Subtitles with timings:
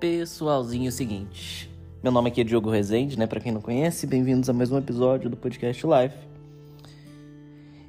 [0.00, 1.70] Pessoalzinho, é seguinte.
[2.02, 3.26] Meu nome aqui é Diogo Rezende, né?
[3.26, 6.16] Pra quem não conhece, bem-vindos a mais um episódio do podcast Life.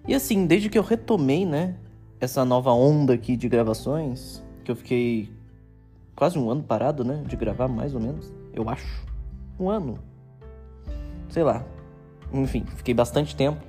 [0.06, 1.74] E assim, desde que eu retomei, né?
[2.20, 5.30] Essa nova onda aqui de gravações, que eu fiquei
[6.14, 7.24] quase um ano parado, né?
[7.26, 8.30] De gravar, mais ou menos.
[8.54, 9.08] Eu acho.
[9.58, 9.98] Um ano.
[11.30, 11.66] Sei lá.
[12.34, 13.62] Enfim, fiquei bastante tempo.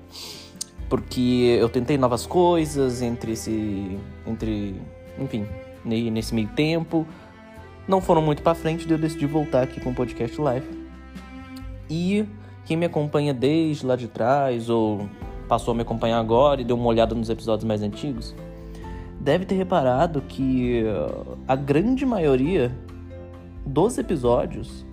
[0.88, 3.96] Porque eu tentei novas coisas entre esse.
[4.26, 4.74] Entre.
[5.16, 5.46] Enfim,
[5.84, 7.06] nesse meio tempo
[7.86, 10.66] não foram muito para frente, e eu decidi voltar aqui com o podcast live.
[11.90, 12.24] E
[12.64, 15.08] quem me acompanha desde lá de trás ou
[15.48, 18.34] passou a me acompanhar agora e deu uma olhada nos episódios mais antigos,
[19.20, 22.74] deve ter reparado que uh, a grande maioria
[23.66, 24.84] dos episódios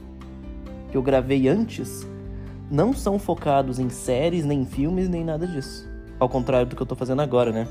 [0.91, 2.08] que eu gravei antes
[2.69, 5.88] não são focados em séries, nem filmes, nem nada disso.
[6.19, 7.67] Ao contrário do que eu tô fazendo agora, né?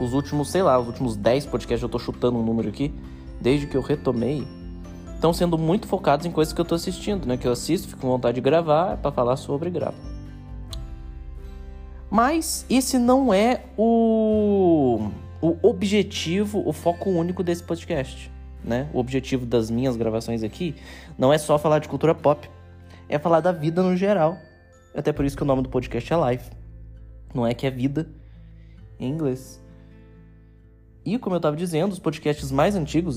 [0.00, 2.92] Os últimos, sei lá, os últimos 10 podcasts, eu tô chutando um número aqui,
[3.40, 4.46] desde que eu retomei,
[5.14, 7.36] estão sendo muito focados em coisas que eu tô assistindo, né?
[7.36, 9.96] Que eu assisto, fico com vontade de gravar, para falar sobre gravo.
[12.10, 15.08] Mas esse não é o,
[15.40, 18.30] o objetivo, o foco único desse podcast,
[18.62, 18.88] né?
[18.92, 20.74] O objetivo das minhas gravações aqui
[21.18, 22.48] não é só falar de cultura pop,
[23.08, 24.38] é falar da vida no geral.
[24.94, 26.50] Até por isso que o nome do podcast é Life.
[27.34, 28.08] Não é que é vida
[29.00, 29.63] em inglês.
[31.04, 33.16] E como eu tava dizendo, os podcasts mais antigos.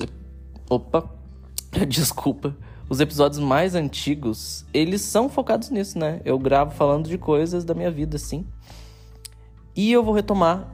[0.70, 1.10] Opa!
[1.88, 2.56] Desculpa.
[2.90, 6.22] Os episódios mais antigos, eles são focados nisso, né?
[6.24, 8.46] Eu gravo falando de coisas da minha vida, sim.
[9.76, 10.74] E eu vou retomar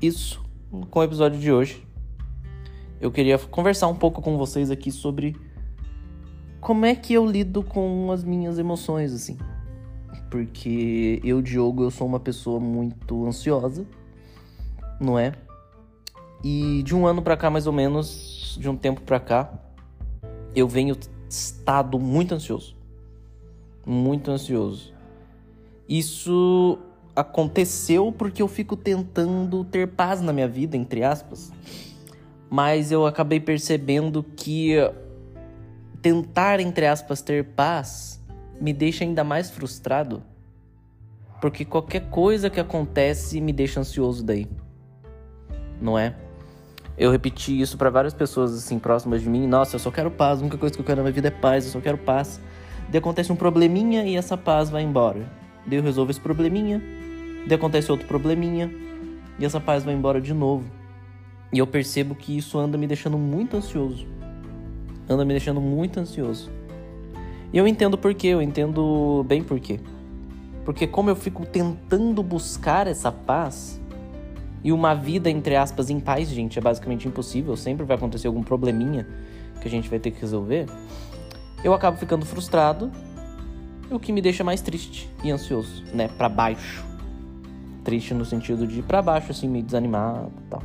[0.00, 0.40] isso
[0.90, 1.84] com o episódio de hoje.
[3.00, 5.36] Eu queria conversar um pouco com vocês aqui sobre
[6.60, 9.36] como é que eu lido com as minhas emoções, assim.
[10.30, 13.84] Porque eu, Diogo, eu sou uma pessoa muito ansiosa,
[15.00, 15.32] não é?
[16.42, 19.52] E de um ano para cá, mais ou menos, de um tempo para cá,
[20.54, 20.96] eu venho
[21.28, 22.76] estado muito ansioso.
[23.86, 24.92] Muito ansioso.
[25.88, 26.78] Isso
[27.14, 31.52] aconteceu porque eu fico tentando ter paz na minha vida, entre aspas.
[32.50, 34.74] Mas eu acabei percebendo que
[36.00, 38.22] tentar, entre aspas, ter paz
[38.60, 40.22] me deixa ainda mais frustrado.
[41.40, 44.46] Porque qualquer coisa que acontece me deixa ansioso daí.
[45.80, 46.14] Não é?
[46.96, 49.46] Eu repeti isso para várias pessoas assim próximas de mim.
[49.46, 50.38] Nossa, eu só quero paz.
[50.38, 51.64] A única coisa que eu quero na minha vida é paz.
[51.64, 52.40] Eu só quero paz.
[52.88, 55.26] Daí acontece um probleminha e essa paz vai embora.
[55.66, 56.82] Daí eu resolvo esse probleminha.
[57.46, 58.70] Daí acontece outro probleminha
[59.38, 60.64] e essa paz vai embora de novo.
[61.52, 64.06] E eu percebo que isso anda me deixando muito ansioso.
[65.08, 66.50] Anda me deixando muito ansioso.
[67.52, 69.80] E eu entendo por quê, eu entendo bem por quê.
[70.64, 73.80] Porque como eu fico tentando buscar essa paz,
[74.64, 77.56] e uma vida, entre aspas, em paz, gente, é basicamente impossível.
[77.56, 79.06] Sempre vai acontecer algum probleminha
[79.60, 80.66] que a gente vai ter que resolver.
[81.64, 82.90] Eu acabo ficando frustrado,
[83.90, 86.08] o que me deixa mais triste e ansioso, né?
[86.08, 86.84] Para baixo.
[87.84, 90.62] Triste no sentido de para baixo, assim, meio desanimado e tal.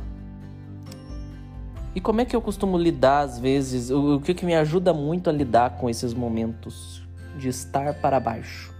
[1.94, 3.90] E como é que eu costumo lidar, às vezes?
[3.90, 7.02] O, o que, que me ajuda muito a lidar com esses momentos
[7.36, 8.72] de estar para baixo?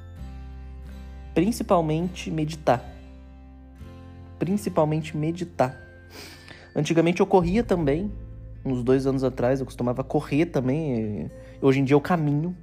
[1.35, 2.98] Principalmente meditar
[4.39, 5.79] principalmente meditar.
[6.75, 8.13] Antigamente eu corria também,
[8.65, 11.31] uns dois anos atrás eu costumava correr também.
[11.61, 12.57] Hoje em dia eu caminho,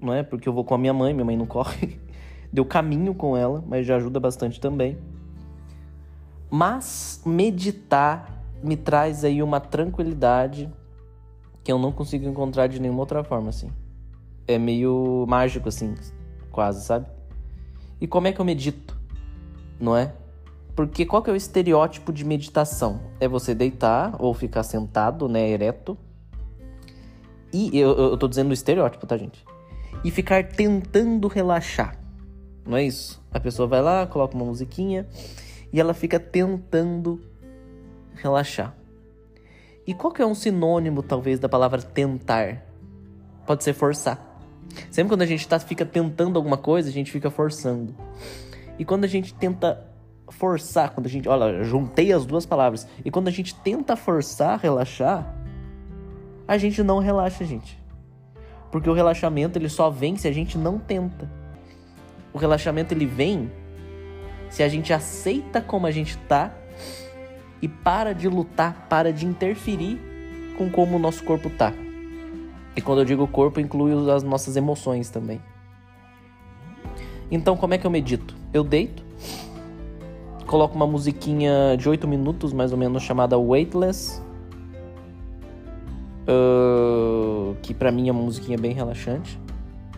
[0.00, 0.22] não é?
[0.22, 2.00] Porque eu vou com a minha mãe, minha mãe não corre.
[2.52, 4.98] Deu caminho com ela, mas já ajuda bastante também.
[6.50, 10.70] Mas meditar me traz aí uma tranquilidade
[11.64, 13.70] que eu não consigo encontrar de nenhuma outra forma, assim.
[14.46, 15.94] É meio mágico, assim,
[16.50, 17.06] quase, sabe?
[18.00, 19.00] E como é que eu medito?
[19.80, 20.12] Não é?
[20.74, 23.00] Porque qual que é o estereótipo de meditação?
[23.20, 25.98] É você deitar ou ficar sentado, né, ereto.
[27.52, 29.44] E eu, eu tô dizendo o estereótipo, tá, gente?
[30.02, 31.98] E ficar tentando relaxar.
[32.66, 33.22] Não é isso?
[33.30, 35.06] A pessoa vai lá, coloca uma musiquinha
[35.72, 37.20] e ela fica tentando
[38.14, 38.74] relaxar.
[39.86, 42.64] E qual que é um sinônimo, talvez, da palavra tentar?
[43.46, 44.32] Pode ser forçar.
[44.90, 47.94] Sempre quando a gente tá, fica tentando alguma coisa, a gente fica forçando.
[48.78, 49.91] E quando a gente tenta
[50.32, 51.28] forçar, quando a gente.
[51.28, 52.86] Olha, juntei as duas palavras.
[53.04, 55.34] E quando a gente tenta forçar, relaxar,
[56.48, 57.80] a gente não relaxa, gente.
[58.70, 61.30] Porque o relaxamento ele só vem se a gente não tenta.
[62.32, 63.50] O relaxamento ele vem
[64.50, 66.52] se a gente aceita como a gente tá
[67.60, 70.00] e para de lutar, para de interferir
[70.56, 71.72] com como o nosso corpo tá.
[72.74, 75.40] E quando eu digo corpo, inclui as nossas emoções também.
[77.30, 78.34] Então, como é que eu medito?
[78.52, 79.02] Eu deito,
[80.52, 84.20] coloco uma musiquinha de 8 minutos, mais ou menos, chamada Weightless.
[86.28, 89.40] Uh, que para mim é uma musiquinha bem relaxante.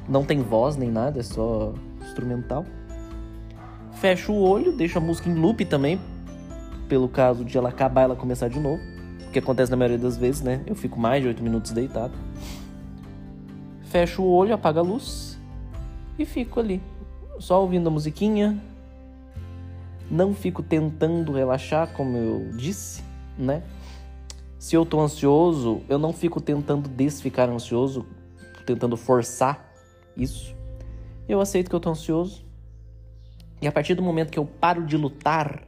[0.08, 2.64] Não tem voz nem nada, é só instrumental.
[3.94, 6.00] Fecho o olho, deixo a música em loop também,
[6.88, 8.80] pelo caso de ela acabar ela começar de novo.
[9.26, 10.62] O que acontece na maioria das vezes, né?
[10.68, 12.14] Eu fico mais de 8 minutos deitado.
[13.86, 15.36] Fecho o olho, apago a luz
[16.16, 16.80] e fico ali,
[17.40, 18.56] só ouvindo a musiquinha.
[20.14, 23.02] Não fico tentando relaxar, como eu disse,
[23.36, 23.64] né?
[24.60, 28.06] Se eu tô ansioso, eu não fico tentando desficar ansioso,
[28.64, 29.74] tentando forçar
[30.16, 30.54] isso.
[31.28, 32.44] Eu aceito que eu tô ansioso.
[33.60, 35.64] E a partir do momento que eu paro de lutar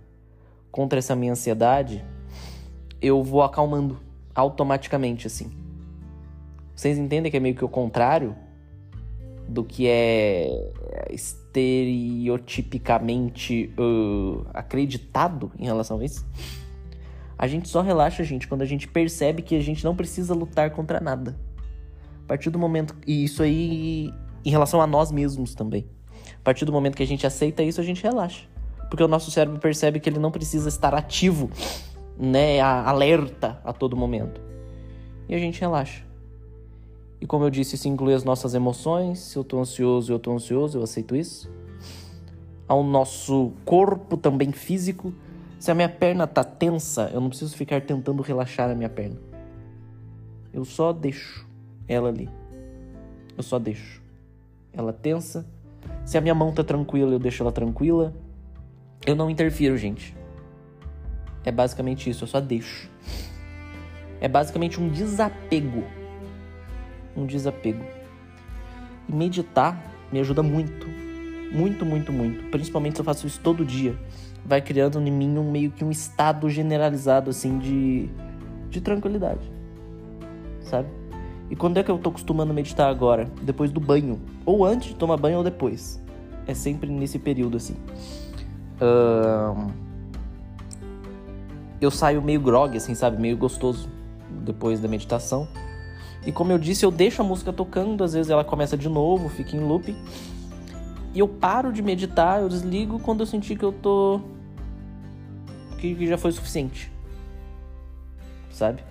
[0.70, 2.04] contra essa minha ansiedade,
[3.02, 3.98] eu vou acalmando
[4.32, 5.50] automaticamente assim.
[6.72, 8.36] Vocês entendem que é meio que o contrário
[9.48, 10.72] do que é
[11.10, 16.26] estereotipicamente uh, acreditado em relação a isso?
[17.38, 20.70] A gente só relaxa, gente, quando a gente percebe que a gente não precisa lutar
[20.70, 21.38] contra nada.
[22.24, 22.96] A partir do momento.
[23.06, 24.10] E isso aí
[24.44, 25.86] em relação a nós mesmos também.
[26.34, 28.46] A partir do momento que a gente aceita isso, a gente relaxa.
[28.88, 31.50] Porque o nosso cérebro percebe que ele não precisa estar ativo,
[32.18, 34.40] né, alerta a todo momento.
[35.28, 36.05] E a gente relaxa.
[37.26, 39.18] E como eu disse, isso inclui as nossas emoções.
[39.18, 41.50] Se eu tô ansioso, eu tô ansioso, eu aceito isso.
[42.68, 45.12] Ao nosso corpo também físico.
[45.58, 49.16] Se a minha perna tá tensa, eu não preciso ficar tentando relaxar a minha perna.
[50.52, 51.44] Eu só deixo
[51.88, 52.30] ela ali.
[53.36, 54.00] Eu só deixo.
[54.72, 55.44] Ela tensa.
[56.04, 58.14] Se a minha mão tá tranquila, eu deixo ela tranquila.
[59.04, 60.16] Eu não interfiro, gente.
[61.42, 62.88] É basicamente isso, eu só deixo.
[64.20, 65.82] É basicamente um desapego
[67.16, 67.84] um desapego.
[69.08, 69.80] E meditar
[70.12, 70.86] me ajuda muito,
[71.52, 72.50] muito, muito, muito.
[72.50, 73.96] Principalmente se eu faço isso todo dia.
[74.44, 78.08] Vai criando em mim um meio que um estado generalizado assim de,
[78.70, 79.50] de tranquilidade.
[80.60, 80.88] Sabe?
[81.50, 83.28] E quando é que eu tô acostumando a meditar agora?
[83.42, 84.20] Depois do banho.
[84.44, 86.02] Ou antes de tomar banho ou depois.
[86.46, 87.76] É sempre nesse período assim.
[91.80, 93.20] Eu saio meio grog, assim, sabe?
[93.20, 93.88] Meio gostoso
[94.44, 95.46] depois da meditação.
[96.26, 99.28] E como eu disse, eu deixo a música tocando, às vezes ela começa de novo,
[99.28, 99.96] fica em loop.
[101.14, 104.20] E eu paro de meditar, eu desligo quando eu sentir que eu tô.
[105.78, 106.90] que, já foi suficiente.
[108.50, 108.82] Sabe?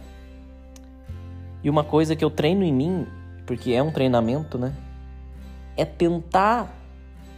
[1.61, 3.05] E uma coisa que eu treino em mim,
[3.45, 4.73] porque é um treinamento, né?
[5.75, 6.73] É tentar.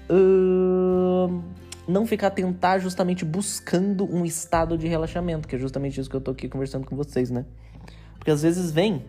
[0.09, 1.41] Uh,
[1.88, 6.21] não ficar tentar justamente buscando um estado de relaxamento, que é justamente isso que eu
[6.21, 7.45] tô aqui conversando com vocês, né?
[8.17, 9.03] Porque às vezes vem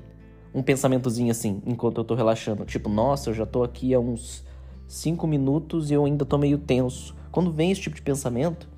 [0.58, 2.64] um pensamentozinho assim, enquanto eu tô relaxando.
[2.64, 4.44] Tipo, nossa, eu já tô aqui há uns
[4.88, 7.14] 5 minutos e eu ainda tô meio tenso.
[7.30, 8.68] Quando vem esse tipo de pensamento,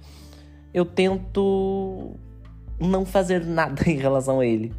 [0.74, 2.12] eu tento
[2.78, 4.74] não fazer nada em relação a ele.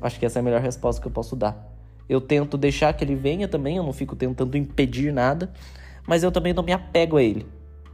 [0.00, 1.66] Acho que essa é a melhor resposta que eu posso dar.
[2.08, 5.52] Eu tento deixar que ele venha também, eu não fico tentando impedir nada,
[6.06, 7.46] mas eu também não me apego a ele.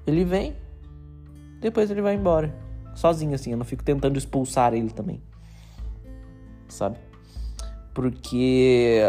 [0.06, 0.54] Ele vem,
[1.60, 2.54] depois ele vai embora.
[2.94, 5.20] Sozinho assim, eu não fico tentando expulsar ele também.
[6.68, 6.98] Sabe?
[7.94, 9.00] Porque.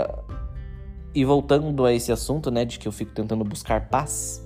[1.13, 4.45] E voltando a esse assunto, né, de que eu fico tentando buscar paz,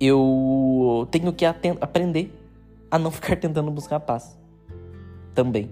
[0.00, 2.32] eu tenho que aprender
[2.90, 4.38] a não ficar tentando buscar paz.
[5.34, 5.70] Também.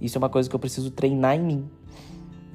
[0.00, 1.70] Isso é uma coisa que eu preciso treinar em mim.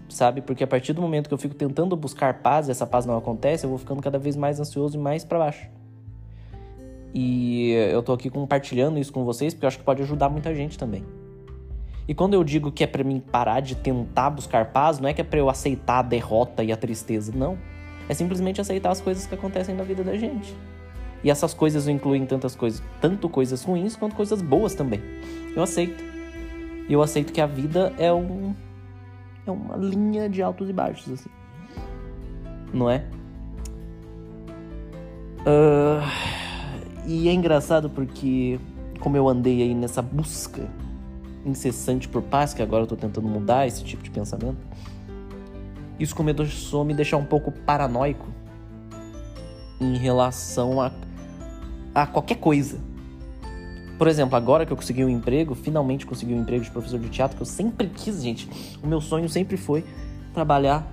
[0.08, 0.42] Sabe?
[0.42, 3.18] Porque a partir do momento que eu fico tentando buscar paz e essa paz não
[3.18, 5.70] acontece, eu vou ficando cada vez mais ansioso e mais para baixo.
[7.14, 10.54] E eu tô aqui compartilhando isso com vocês porque eu acho que pode ajudar muita
[10.54, 11.04] gente também.
[12.08, 15.14] E quando eu digo que é para mim parar de tentar buscar paz, não é
[15.14, 17.58] que é para eu aceitar a derrota e a tristeza, não.
[18.10, 20.56] É simplesmente aceitar as coisas que acontecem na vida da gente.
[21.24, 25.02] E essas coisas incluem tantas coisas, tanto coisas ruins quanto coisas boas também.
[25.56, 26.04] Eu aceito.
[26.90, 28.54] E eu aceito que a vida é um
[29.46, 31.30] é uma linha de altos e baixos assim.
[32.74, 33.06] Não é?
[35.42, 36.02] Uh,
[37.06, 38.60] e é engraçado porque
[39.00, 40.68] como eu andei aí nessa busca
[41.46, 44.58] incessante por paz, que agora eu tô tentando mudar esse tipo de pensamento,
[46.00, 48.28] isso começou a me deixar um pouco paranoico
[49.80, 50.92] em relação a,
[51.94, 52.80] a qualquer coisa.
[53.98, 57.08] Por exemplo, agora que eu consegui um emprego, finalmente consegui um emprego de professor de
[57.10, 58.50] teatro, que eu sempre quis, gente.
[58.82, 59.86] O meu sonho sempre foi
[60.34, 60.92] trabalhar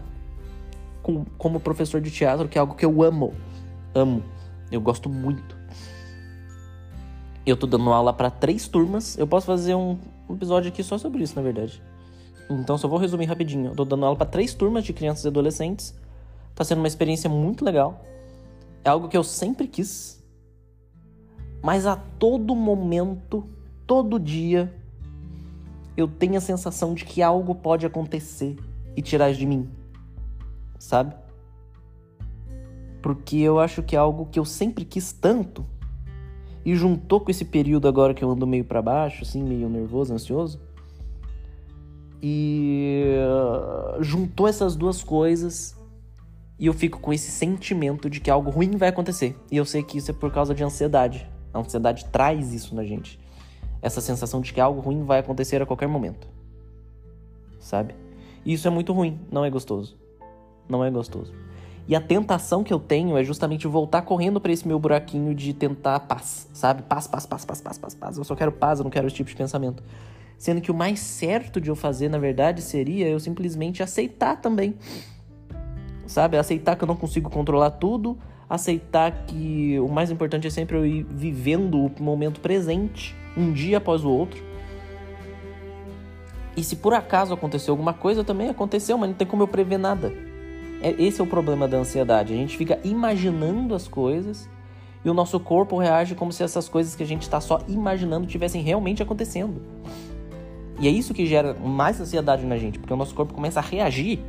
[1.02, 3.32] com, como professor de teatro, que é algo que eu amo.
[3.94, 4.22] Amo.
[4.70, 5.56] Eu gosto muito.
[7.46, 9.16] Eu tô dando aula para três turmas.
[9.16, 9.96] Eu posso fazer um,
[10.28, 11.82] um episódio aqui só sobre isso, na verdade.
[12.50, 13.70] Então só vou resumir rapidinho.
[13.70, 15.94] Eu tô dando aula para três turmas de crianças e adolescentes.
[16.54, 18.04] Tá sendo uma experiência muito legal.
[18.84, 20.22] É algo que eu sempre quis.
[21.62, 23.48] Mas a todo momento,
[23.86, 24.72] todo dia,
[25.96, 28.56] eu tenho a sensação de que algo pode acontecer
[28.96, 29.68] e tirar de mim,
[30.78, 31.14] sabe?
[33.02, 35.66] Porque eu acho que é algo que eu sempre quis tanto
[36.68, 40.12] e juntou com esse período agora que eu ando meio para baixo, assim, meio nervoso,
[40.12, 40.60] ansioso.
[42.22, 43.06] E
[43.96, 45.74] uh, juntou essas duas coisas
[46.58, 49.34] e eu fico com esse sentimento de que algo ruim vai acontecer.
[49.50, 51.26] E eu sei que isso é por causa de ansiedade.
[51.54, 53.18] A ansiedade traz isso na gente.
[53.80, 56.28] Essa sensação de que algo ruim vai acontecer a qualquer momento.
[57.58, 57.94] Sabe?
[58.44, 59.96] E isso é muito ruim, não é gostoso.
[60.68, 61.32] Não é gostoso.
[61.88, 65.54] E a tentação que eu tenho é justamente voltar correndo para esse meu buraquinho de
[65.54, 66.82] tentar paz, sabe?
[66.82, 68.18] Paz, paz, paz, paz, paz, paz, paz.
[68.18, 69.82] Eu só quero paz, eu não quero esse tipo de pensamento.
[70.36, 74.76] Sendo que o mais certo de eu fazer, na verdade, seria eu simplesmente aceitar também
[76.08, 76.36] sabe?
[76.36, 78.18] Aceitar que eu não consigo controlar tudo,
[78.48, 83.76] aceitar que o mais importante é sempre eu ir vivendo o momento presente, um dia
[83.78, 84.42] após o outro.
[86.56, 89.78] E se por acaso aconteceu alguma coisa, também aconteceu, mas não tem como eu prever
[89.78, 90.27] nada.
[90.80, 92.32] É, esse é o problema da ansiedade.
[92.32, 94.48] A gente fica imaginando as coisas
[95.04, 98.26] e o nosso corpo reage como se essas coisas que a gente está só imaginando
[98.26, 99.62] tivessem realmente acontecendo.
[100.80, 103.62] E é isso que gera mais ansiedade na gente, porque o nosso corpo começa a
[103.62, 104.20] reagir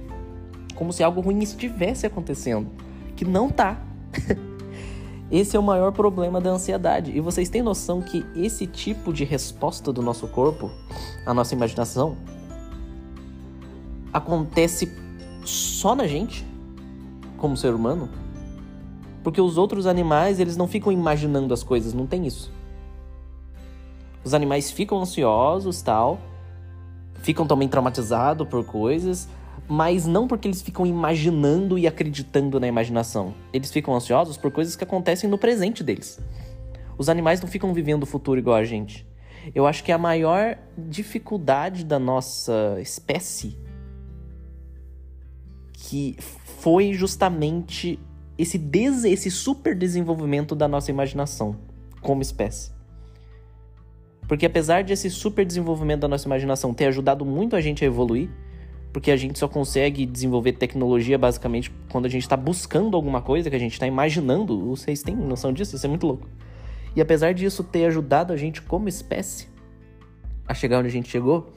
[0.75, 2.69] como se algo ruim estivesse acontecendo,
[3.15, 3.77] que não tá.
[5.29, 7.11] esse é o maior problema da ansiedade.
[7.15, 10.71] E vocês têm noção que esse tipo de resposta do nosso corpo,
[11.25, 12.17] a nossa imaginação,
[14.13, 14.91] acontece
[15.45, 16.45] só na gente,
[17.37, 18.09] como ser humano?
[19.23, 22.51] Porque os outros animais, eles não ficam imaginando as coisas, não tem isso.
[24.23, 26.19] Os animais ficam ansiosos, tal,
[27.21, 29.27] ficam também traumatizados por coisas,
[29.67, 33.33] mas não porque eles ficam imaginando e acreditando na imaginação.
[33.53, 36.19] Eles ficam ansiosos por coisas que acontecem no presente deles.
[36.97, 39.07] Os animais não ficam vivendo o futuro igual a gente.
[39.55, 43.57] Eu acho que a maior dificuldade da nossa espécie
[45.81, 46.17] que
[46.59, 47.97] foi justamente
[48.37, 51.55] esse, des esse super desenvolvimento da nossa imaginação
[52.01, 52.71] como espécie.
[54.27, 57.87] Porque apesar de esse super desenvolvimento da nossa imaginação ter ajudado muito a gente a
[57.87, 58.29] evoluir,
[58.91, 63.49] porque a gente só consegue desenvolver tecnologia basicamente quando a gente está buscando alguma coisa
[63.49, 64.67] que a gente está imaginando.
[64.67, 65.75] Vocês têm noção disso?
[65.75, 66.27] Isso é muito louco.
[66.95, 69.47] E apesar disso ter ajudado a gente como espécie
[70.45, 71.53] a chegar onde a gente chegou,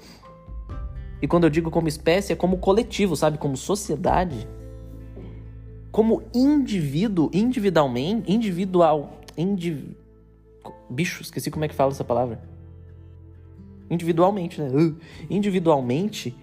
[1.22, 3.38] e quando eu digo como espécie, é como coletivo, sabe?
[3.38, 4.48] Como sociedade.
[5.92, 9.94] Como indivíduo, individualmente, individual, indiv...
[10.90, 12.42] bicho, esqueci como é que fala essa palavra.
[13.88, 14.68] Individualmente, né?
[14.68, 14.96] Uh,
[15.30, 16.34] individualmente,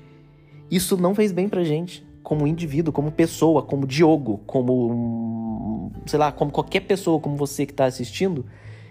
[0.71, 5.91] isso não fez bem pra gente, como indivíduo, como pessoa, como Diogo, como.
[6.05, 8.45] sei lá, como qualquer pessoa, como você que tá assistindo.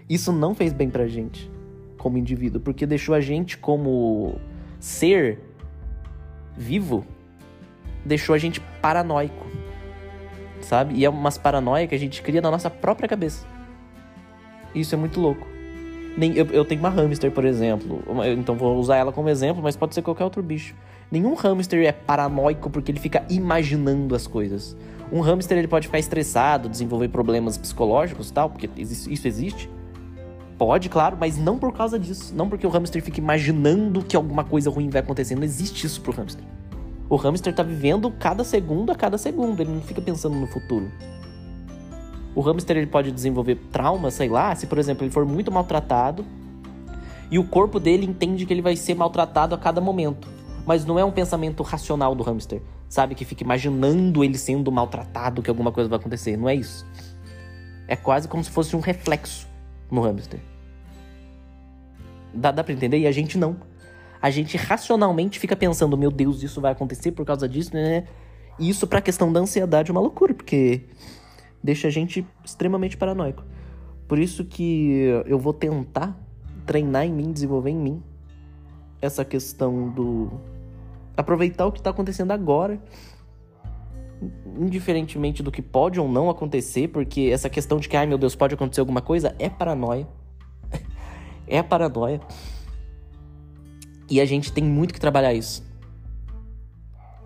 [0.07, 1.49] Isso não fez bem pra gente,
[1.97, 4.35] como indivíduo, porque deixou a gente como
[4.79, 5.48] ser
[6.59, 7.05] vivo,
[8.05, 9.47] deixou a gente paranoico,
[10.61, 10.93] sabe?
[10.95, 13.47] E é umas paranoia que a gente cria na nossa própria cabeça.
[14.75, 15.47] Isso é muito louco.
[16.17, 18.03] Nem, eu, eu tenho uma hamster, por exemplo,
[18.37, 20.75] então vou usar ela como exemplo, mas pode ser qualquer outro bicho.
[21.09, 24.75] Nenhum hamster é paranoico porque ele fica imaginando as coisas.
[25.11, 29.69] Um hamster ele pode ficar estressado, desenvolver problemas psicológicos tal, porque isso existe.
[30.59, 32.35] Pode, claro, mas não por causa disso.
[32.35, 35.33] Não porque o hamster fica imaginando que alguma coisa ruim vai acontecer.
[35.33, 36.43] Não existe isso pro hamster.
[37.09, 39.61] O hamster tá vivendo cada segundo a cada segundo.
[39.61, 40.91] Ele não fica pensando no futuro.
[42.35, 46.25] O hamster ele pode desenvolver trauma, sei lá, se por exemplo ele for muito maltratado
[47.31, 50.27] e o corpo dele entende que ele vai ser maltratado a cada momento
[50.69, 53.15] mas não é um pensamento racional do hamster, sabe?
[53.15, 56.37] Que fica imaginando ele sendo maltratado, que alguma coisa vai acontecer.
[56.37, 56.85] Não é isso.
[57.87, 59.48] É quase como se fosse um reflexo
[59.91, 60.39] no hamster.
[62.33, 62.99] Dá, dá pra entender?
[62.99, 63.57] E a gente não.
[64.21, 68.05] A gente racionalmente fica pensando, meu Deus, isso vai acontecer por causa disso, né?
[68.59, 70.81] E isso pra questão da ansiedade é uma loucura, porque
[71.63, 73.43] deixa a gente extremamente paranoico.
[74.07, 76.17] Por isso que eu vou tentar
[76.65, 78.03] treinar em mim, desenvolver em mim
[79.01, 80.29] essa questão do
[81.15, 82.79] aproveitar o que está acontecendo agora,
[84.57, 88.35] indiferentemente do que pode ou não acontecer, porque essa questão de que, ai meu Deus,
[88.35, 90.07] pode acontecer alguma coisa, é paranoia.
[91.47, 92.19] é paranoia.
[94.09, 95.63] E a gente tem muito que trabalhar isso.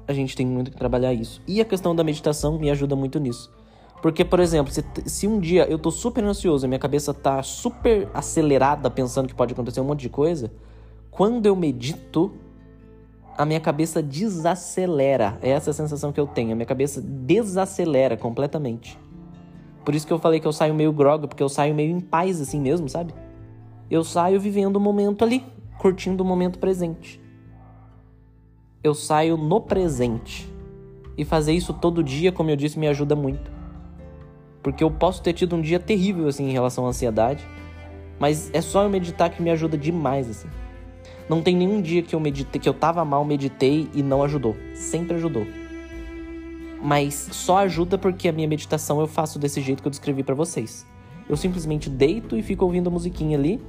[0.07, 1.41] A gente tem muito que trabalhar isso.
[1.47, 3.51] E a questão da meditação me ajuda muito nisso.
[4.01, 7.41] Porque, por exemplo, se, se um dia eu tô super ansioso e minha cabeça tá
[7.41, 10.51] super acelerada pensando que pode acontecer um monte de coisa,
[11.09, 12.33] quando eu medito,
[13.37, 15.37] a minha cabeça desacelera.
[15.41, 16.51] É essa sensação que eu tenho.
[16.51, 18.97] A minha cabeça desacelera completamente.
[19.83, 21.99] Por isso que eu falei que eu saio meio groga, porque eu saio meio em
[21.99, 23.13] paz assim mesmo, sabe?
[23.89, 25.43] Eu saio vivendo o momento ali,
[25.77, 27.21] curtindo o momento presente.
[28.83, 30.51] eu saio no presente.
[31.17, 33.51] E fazer isso todo dia, como eu disse, me ajuda muito.
[34.61, 37.47] Porque eu posso ter tido um dia terrível assim em relação à ansiedade,
[38.19, 40.49] mas é só eu meditar que me ajuda demais assim.
[41.29, 44.55] Não tem nenhum dia que eu meditei, que eu tava mal, meditei e não ajudou.
[44.75, 45.45] Sempre ajudou.
[46.81, 50.35] Mas só ajuda porque a minha meditação eu faço desse jeito que eu descrevi para
[50.35, 50.85] vocês.
[51.29, 53.61] Eu simplesmente deito e fico ouvindo a musiquinha ali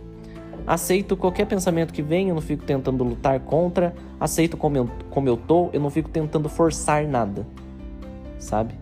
[0.66, 3.94] Aceito qualquer pensamento que vem, eu não fico tentando lutar contra.
[4.18, 7.46] Aceito como eu, como eu tô, eu não fico tentando forçar nada.
[8.38, 8.75] Sabe?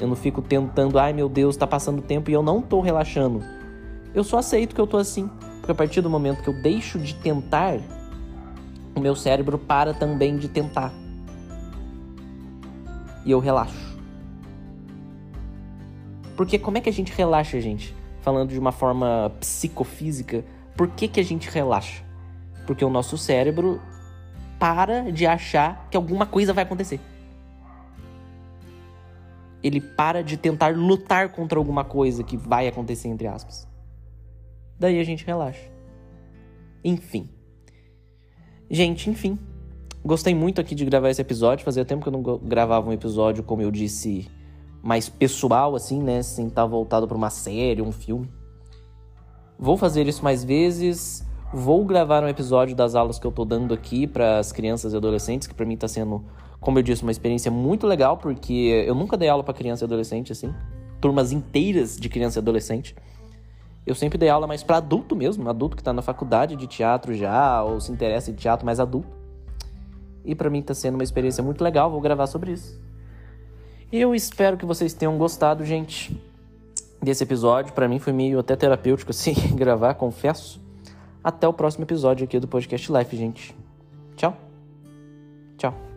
[0.00, 3.42] Eu não fico tentando, ai meu Deus, tá passando tempo e eu não tô relaxando.
[4.14, 5.28] Eu só aceito que eu tô assim.
[5.58, 7.78] Porque a partir do momento que eu deixo de tentar,
[8.96, 10.92] o meu cérebro para também de tentar.
[13.24, 13.96] E eu relaxo.
[16.36, 17.94] Porque como é que a gente relaxa, gente?
[18.22, 20.44] Falando de uma forma psicofísica,
[20.76, 22.02] por que, que a gente relaxa?
[22.66, 23.80] Porque o nosso cérebro
[24.58, 27.00] para de achar que alguma coisa vai acontecer.
[29.62, 33.68] Ele para de tentar lutar contra alguma coisa que vai acontecer, entre aspas.
[34.78, 35.68] Daí a gente relaxa.
[36.84, 37.35] Enfim.
[38.70, 39.38] Gente, enfim.
[40.04, 41.64] Gostei muito aqui de gravar esse episódio.
[41.64, 44.28] Fazia tempo que eu não gravava um episódio, como eu disse,
[44.82, 46.22] mais pessoal, assim, né?
[46.22, 48.30] Sem estar voltado para uma série, um filme.
[49.58, 51.24] Vou fazer isso mais vezes.
[51.52, 54.96] Vou gravar um episódio das aulas que eu tô dando aqui para as crianças e
[54.96, 56.24] adolescentes, que para mim tá sendo,
[56.60, 59.86] como eu disse, uma experiência muito legal, porque eu nunca dei aula para criança e
[59.86, 60.52] adolescente assim,
[61.00, 62.96] turmas inteiras de criança e adolescente.
[63.86, 67.14] Eu sempre dei aula mais para adulto mesmo, adulto que tá na faculdade de teatro
[67.14, 69.08] já ou se interessa em teatro mais adulto.
[70.24, 72.80] E para mim tá sendo uma experiência muito legal, vou gravar sobre isso.
[73.92, 76.20] Eu espero que vocês tenham gostado, gente
[77.00, 77.72] desse episódio.
[77.72, 80.60] Para mim foi meio até terapêutico assim gravar, confesso.
[81.22, 83.56] Até o próximo episódio aqui do podcast Life, gente.
[84.16, 84.36] Tchau.
[85.56, 85.95] Tchau.